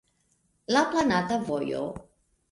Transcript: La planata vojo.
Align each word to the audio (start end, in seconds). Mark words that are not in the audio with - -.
La 0.75 0.81
planata 0.93 1.37
vojo. 1.51 1.83